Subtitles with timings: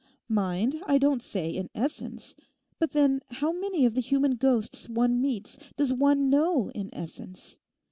[0.27, 2.35] Mind, I don't say in essence!
[2.79, 7.57] But then how many of the human ghosts one meets does one know in essence?